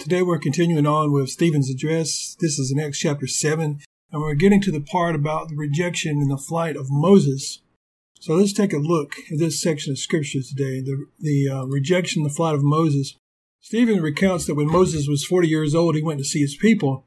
Today 0.00 0.22
we're 0.22 0.38
continuing 0.38 0.86
on 0.86 1.12
with 1.12 1.28
Stephen's 1.28 1.68
address. 1.68 2.34
This 2.40 2.58
is 2.58 2.72
in 2.72 2.80
Acts 2.80 2.98
chapter 2.98 3.26
7, 3.26 3.80
and 4.10 4.22
we're 4.22 4.32
getting 4.32 4.62
to 4.62 4.72
the 4.72 4.80
part 4.80 5.14
about 5.14 5.50
the 5.50 5.56
rejection 5.56 6.12
and 6.12 6.30
the 6.30 6.38
flight 6.38 6.74
of 6.74 6.86
Moses. 6.88 7.60
So 8.18 8.32
let's 8.32 8.54
take 8.54 8.72
a 8.72 8.78
look 8.78 9.16
at 9.30 9.38
this 9.38 9.60
section 9.60 9.92
of 9.92 9.98
scripture 9.98 10.38
today, 10.40 10.80
the, 10.80 11.04
the 11.18 11.50
uh, 11.50 11.64
rejection, 11.66 12.22
the 12.22 12.30
flight 12.30 12.54
of 12.54 12.62
Moses. 12.62 13.14
Stephen 13.60 14.00
recounts 14.00 14.46
that 14.46 14.54
when 14.54 14.68
Moses 14.68 15.06
was 15.06 15.22
40 15.26 15.48
years 15.48 15.74
old, 15.74 15.94
he 15.94 16.02
went 16.02 16.18
to 16.20 16.24
see 16.24 16.40
his 16.40 16.56
people. 16.56 17.06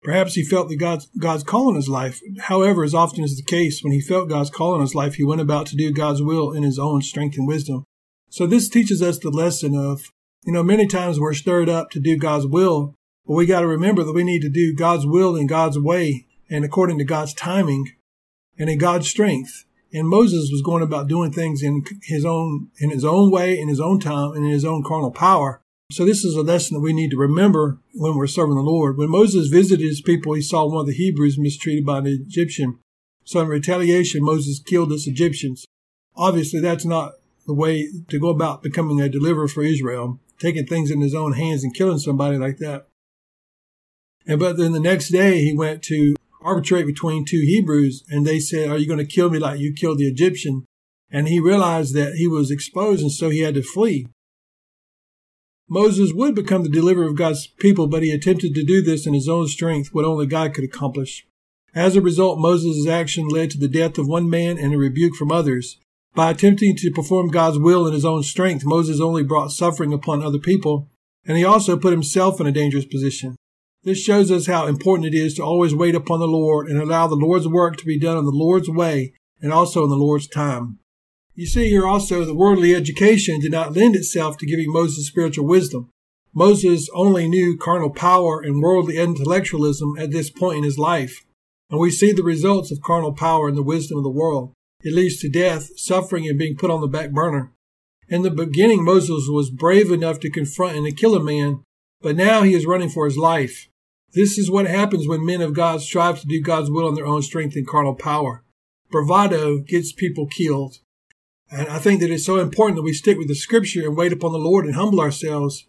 Perhaps 0.00 0.34
he 0.34 0.44
felt 0.44 0.68
that 0.68 0.76
God's, 0.76 1.08
God's 1.18 1.42
call 1.42 1.70
in 1.70 1.74
his 1.74 1.88
life. 1.88 2.20
However, 2.42 2.84
as 2.84 2.94
often 2.94 3.24
is 3.24 3.36
the 3.36 3.42
case, 3.42 3.82
when 3.82 3.92
he 3.92 4.00
felt 4.00 4.28
God's 4.28 4.50
call 4.50 4.76
in 4.76 4.82
his 4.82 4.94
life, 4.94 5.14
he 5.14 5.24
went 5.24 5.40
about 5.40 5.66
to 5.66 5.76
do 5.76 5.92
God's 5.92 6.22
will 6.22 6.52
in 6.52 6.62
his 6.62 6.78
own 6.78 7.02
strength 7.02 7.36
and 7.36 7.48
wisdom. 7.48 7.82
So 8.28 8.46
this 8.46 8.68
teaches 8.68 9.02
us 9.02 9.18
the 9.18 9.30
lesson 9.30 9.76
of 9.76 10.12
you 10.44 10.52
know, 10.52 10.62
many 10.62 10.86
times 10.86 11.20
we're 11.20 11.34
stirred 11.34 11.68
up 11.68 11.90
to 11.90 12.00
do 12.00 12.16
God's 12.16 12.46
will, 12.46 12.94
but 13.26 13.34
we 13.34 13.46
got 13.46 13.60
to 13.60 13.66
remember 13.66 14.02
that 14.02 14.14
we 14.14 14.24
need 14.24 14.42
to 14.42 14.48
do 14.48 14.74
God's 14.74 15.06
will 15.06 15.36
in 15.36 15.46
God's 15.46 15.78
way 15.78 16.26
and 16.48 16.64
according 16.64 16.98
to 16.98 17.04
God's 17.04 17.34
timing 17.34 17.92
and 18.58 18.68
in 18.68 18.78
God's 18.78 19.08
strength. 19.08 19.64
And 19.92 20.08
Moses 20.08 20.50
was 20.50 20.62
going 20.62 20.82
about 20.82 21.08
doing 21.08 21.32
things 21.32 21.62
in 21.62 21.84
his 22.04 22.24
own, 22.24 22.68
in 22.78 22.90
his 22.90 23.04
own 23.04 23.30
way, 23.30 23.58
in 23.58 23.68
his 23.68 23.80
own 23.80 24.00
time, 24.00 24.32
and 24.32 24.44
in 24.44 24.50
his 24.50 24.64
own 24.64 24.82
carnal 24.84 25.10
power. 25.10 25.60
So 25.90 26.04
this 26.04 26.24
is 26.24 26.36
a 26.36 26.42
lesson 26.42 26.76
that 26.76 26.82
we 26.82 26.92
need 26.92 27.10
to 27.10 27.16
remember 27.16 27.78
when 27.94 28.16
we're 28.16 28.28
serving 28.28 28.54
the 28.54 28.62
Lord. 28.62 28.96
When 28.96 29.10
Moses 29.10 29.48
visited 29.48 29.84
his 29.84 30.00
people, 30.00 30.34
he 30.34 30.42
saw 30.42 30.64
one 30.64 30.82
of 30.82 30.86
the 30.86 30.94
Hebrews 30.94 31.38
mistreated 31.38 31.84
by 31.84 31.98
an 31.98 32.06
Egyptian. 32.06 32.78
So 33.24 33.40
in 33.40 33.48
retaliation, 33.48 34.24
Moses 34.24 34.60
killed 34.60 34.90
this 34.90 35.08
Egyptian. 35.08 35.56
Obviously, 36.16 36.60
that's 36.60 36.84
not 36.84 37.14
the 37.50 37.54
way 37.54 37.88
to 38.08 38.20
go 38.20 38.28
about 38.28 38.62
becoming 38.62 39.00
a 39.00 39.08
deliverer 39.08 39.48
for 39.48 39.64
Israel 39.64 40.20
taking 40.38 40.66
things 40.66 40.88
in 40.90 41.00
his 41.00 41.16
own 41.16 41.32
hands 41.32 41.64
and 41.64 41.74
killing 41.74 41.98
somebody 41.98 42.38
like 42.38 42.58
that. 42.58 42.86
And 44.24 44.38
but 44.38 44.56
then 44.56 44.70
the 44.70 44.78
next 44.78 45.08
day 45.08 45.40
he 45.42 45.52
went 45.56 45.82
to 45.84 46.14
arbitrate 46.40 46.86
between 46.86 47.24
two 47.24 47.42
Hebrews 47.44 48.04
and 48.08 48.24
they 48.24 48.38
said, 48.38 48.70
Are 48.70 48.78
you 48.78 48.86
going 48.86 49.04
to 49.04 49.04
kill 49.04 49.30
me 49.30 49.40
like 49.40 49.58
you 49.58 49.74
killed 49.74 49.98
the 49.98 50.06
Egyptian? 50.06 50.64
And 51.10 51.26
he 51.26 51.40
realized 51.40 51.92
that 51.96 52.14
he 52.14 52.28
was 52.28 52.52
exposed 52.52 53.02
and 53.02 53.10
so 53.10 53.30
he 53.30 53.40
had 53.40 53.54
to 53.54 53.62
flee. 53.64 54.06
Moses 55.68 56.12
would 56.12 56.36
become 56.36 56.62
the 56.62 56.68
deliverer 56.68 57.06
of 57.06 57.16
God's 57.16 57.48
people, 57.48 57.88
but 57.88 58.04
he 58.04 58.12
attempted 58.12 58.54
to 58.54 58.64
do 58.64 58.80
this 58.80 59.08
in 59.08 59.14
his 59.14 59.28
own 59.28 59.48
strength, 59.48 59.90
what 59.92 60.04
only 60.04 60.26
God 60.26 60.54
could 60.54 60.64
accomplish. 60.64 61.26
As 61.74 61.96
a 61.96 62.00
result, 62.00 62.38
Moses' 62.38 62.88
action 62.88 63.28
led 63.28 63.50
to 63.50 63.58
the 63.58 63.68
death 63.68 63.98
of 63.98 64.08
one 64.08 64.30
man 64.30 64.56
and 64.56 64.72
a 64.72 64.78
rebuke 64.78 65.14
from 65.14 65.30
others. 65.30 65.78
By 66.14 66.30
attempting 66.30 66.76
to 66.76 66.90
perform 66.90 67.28
God's 67.28 67.58
will 67.58 67.86
in 67.86 67.92
his 67.92 68.04
own 68.04 68.22
strength, 68.22 68.64
Moses 68.64 69.00
only 69.00 69.22
brought 69.22 69.52
suffering 69.52 69.92
upon 69.92 70.22
other 70.22 70.38
people, 70.38 70.88
and 71.24 71.36
he 71.36 71.44
also 71.44 71.76
put 71.76 71.92
himself 71.92 72.40
in 72.40 72.46
a 72.46 72.52
dangerous 72.52 72.84
position. 72.84 73.36
This 73.82 74.02
shows 74.02 74.30
us 74.30 74.46
how 74.46 74.66
important 74.66 75.06
it 75.06 75.16
is 75.16 75.34
to 75.34 75.42
always 75.42 75.74
wait 75.74 75.94
upon 75.94 76.18
the 76.18 76.26
Lord 76.26 76.68
and 76.68 76.78
allow 76.78 77.06
the 77.06 77.14
Lord's 77.14 77.48
work 77.48 77.76
to 77.76 77.86
be 77.86 77.98
done 77.98 78.18
in 78.18 78.24
the 78.24 78.30
Lord's 78.30 78.68
way 78.68 79.14
and 79.40 79.52
also 79.52 79.84
in 79.84 79.90
the 79.90 79.96
Lord's 79.96 80.26
time. 80.26 80.78
You 81.34 81.46
see 81.46 81.70
here 81.70 81.86
also 81.86 82.24
the 82.24 82.34
worldly 82.34 82.74
education 82.74 83.40
did 83.40 83.52
not 83.52 83.74
lend 83.74 83.96
itself 83.96 84.36
to 84.38 84.46
giving 84.46 84.70
Moses 84.70 85.06
spiritual 85.06 85.46
wisdom. 85.46 85.88
Moses 86.34 86.90
only 86.94 87.28
knew 87.28 87.56
carnal 87.56 87.90
power 87.90 88.40
and 88.40 88.62
worldly 88.62 88.98
intellectualism 88.98 89.94
at 89.98 90.10
this 90.10 90.28
point 90.28 90.58
in 90.58 90.64
his 90.64 90.78
life, 90.78 91.24
and 91.70 91.80
we 91.80 91.90
see 91.90 92.12
the 92.12 92.22
results 92.22 92.70
of 92.70 92.82
carnal 92.82 93.12
power 93.14 93.48
and 93.48 93.56
the 93.56 93.62
wisdom 93.62 93.96
of 93.98 94.04
the 94.04 94.10
world. 94.10 94.52
It 94.82 94.94
leads 94.94 95.20
to 95.20 95.28
death, 95.28 95.78
suffering, 95.78 96.28
and 96.28 96.38
being 96.38 96.56
put 96.56 96.70
on 96.70 96.80
the 96.80 96.88
back 96.88 97.10
burner. 97.10 97.52
In 98.08 98.22
the 98.22 98.30
beginning, 98.30 98.84
Moses 98.84 99.28
was 99.28 99.50
brave 99.50 99.90
enough 99.90 100.20
to 100.20 100.30
confront 100.30 100.76
and 100.76 100.86
to 100.86 100.92
kill 100.92 101.14
a 101.14 101.22
man, 101.22 101.62
but 102.00 102.16
now 102.16 102.42
he 102.42 102.54
is 102.54 102.66
running 102.66 102.88
for 102.88 103.04
his 103.04 103.16
life. 103.16 103.68
This 104.12 104.38
is 104.38 104.50
what 104.50 104.66
happens 104.66 105.06
when 105.06 105.24
men 105.24 105.40
of 105.40 105.54
God 105.54 105.80
strive 105.82 106.20
to 106.20 106.26
do 106.26 106.40
God's 106.40 106.70
will 106.70 106.88
in 106.88 106.94
their 106.94 107.06
own 107.06 107.22
strength 107.22 107.54
and 107.54 107.66
carnal 107.66 107.94
power. 107.94 108.42
Bravado 108.90 109.58
gets 109.58 109.92
people 109.92 110.26
killed. 110.26 110.78
And 111.50 111.68
I 111.68 111.78
think 111.78 112.00
that 112.00 112.10
it's 112.10 112.26
so 112.26 112.40
important 112.40 112.76
that 112.76 112.82
we 112.82 112.92
stick 112.92 113.18
with 113.18 113.28
the 113.28 113.34
scripture 113.34 113.86
and 113.86 113.96
wait 113.96 114.12
upon 114.12 114.32
the 114.32 114.38
Lord 114.38 114.64
and 114.64 114.74
humble 114.74 115.00
ourselves. 115.00 115.66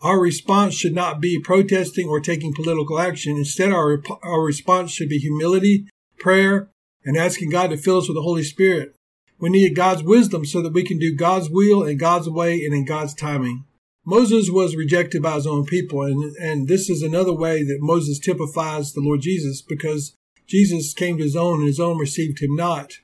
Our 0.00 0.18
response 0.18 0.74
should 0.74 0.94
not 0.94 1.20
be 1.20 1.40
protesting 1.40 2.08
or 2.08 2.20
taking 2.20 2.54
political 2.54 2.98
action. 2.98 3.36
Instead, 3.36 3.72
our, 3.72 4.02
our 4.22 4.42
response 4.42 4.90
should 4.90 5.08
be 5.08 5.18
humility, 5.18 5.86
prayer, 6.18 6.70
and 7.04 7.16
asking 7.16 7.50
God 7.50 7.70
to 7.70 7.76
fill 7.76 7.98
us 7.98 8.08
with 8.08 8.16
the 8.16 8.22
Holy 8.22 8.42
Spirit. 8.42 8.94
We 9.38 9.50
need 9.50 9.74
God's 9.74 10.02
wisdom 10.02 10.44
so 10.44 10.62
that 10.62 10.72
we 10.72 10.84
can 10.84 10.98
do 10.98 11.14
God's 11.14 11.50
will 11.50 11.82
in 11.82 11.98
God's 11.98 12.28
way 12.28 12.64
and 12.64 12.72
in 12.72 12.84
God's 12.84 13.14
timing. 13.14 13.64
Moses 14.04 14.50
was 14.50 14.76
rejected 14.76 15.22
by 15.22 15.34
his 15.34 15.46
own 15.46 15.64
people, 15.64 16.02
and, 16.02 16.36
and 16.36 16.68
this 16.68 16.90
is 16.90 17.02
another 17.02 17.32
way 17.32 17.62
that 17.62 17.78
Moses 17.80 18.18
typifies 18.18 18.92
the 18.92 19.00
Lord 19.00 19.20
Jesus 19.20 19.62
because 19.62 20.14
Jesus 20.46 20.92
came 20.92 21.18
to 21.18 21.22
his 21.22 21.36
own 21.36 21.60
and 21.60 21.66
his 21.66 21.80
own 21.80 21.98
received 21.98 22.42
him 22.42 22.56
not. 22.56 22.94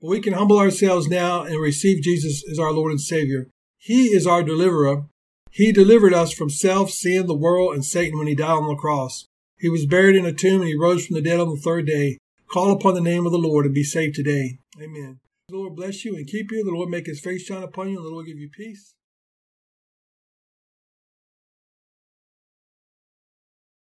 But 0.00 0.08
we 0.08 0.20
can 0.20 0.34
humble 0.34 0.58
ourselves 0.58 1.08
now 1.08 1.42
and 1.42 1.60
receive 1.60 2.02
Jesus 2.02 2.44
as 2.50 2.58
our 2.58 2.72
Lord 2.72 2.90
and 2.90 3.00
Savior. 3.00 3.48
He 3.78 4.08
is 4.08 4.26
our 4.26 4.42
deliverer. 4.42 5.06
He 5.50 5.72
delivered 5.72 6.14
us 6.14 6.32
from 6.32 6.50
self, 6.50 6.90
sin, 6.90 7.26
the 7.26 7.34
world, 7.34 7.74
and 7.74 7.84
Satan 7.84 8.18
when 8.18 8.28
he 8.28 8.34
died 8.34 8.58
on 8.58 8.68
the 8.68 8.76
cross. 8.76 9.26
He 9.58 9.68
was 9.68 9.86
buried 9.86 10.16
in 10.16 10.24
a 10.24 10.32
tomb 10.32 10.60
and 10.60 10.68
he 10.68 10.76
rose 10.76 11.06
from 11.06 11.14
the 11.14 11.22
dead 11.22 11.40
on 11.40 11.50
the 11.50 11.60
third 11.60 11.86
day. 11.86 12.18
Call 12.52 12.72
upon 12.72 12.94
the 12.94 13.00
name 13.00 13.26
of 13.26 13.32
the 13.32 13.38
Lord 13.38 13.64
and 13.64 13.72
be 13.74 13.84
saved 13.84 14.16
today. 14.16 14.58
Amen. 14.82 15.20
The 15.48 15.56
Lord 15.56 15.76
bless 15.76 16.04
you 16.04 16.16
and 16.16 16.26
keep 16.26 16.50
you. 16.50 16.64
The 16.64 16.72
Lord 16.72 16.88
make 16.88 17.06
his 17.06 17.20
face 17.20 17.44
shine 17.44 17.62
upon 17.62 17.90
you 17.90 17.98
and 17.98 18.04
the 18.04 18.10
Lord 18.10 18.26
give 18.26 18.38
you 18.38 18.48
peace. 18.48 18.94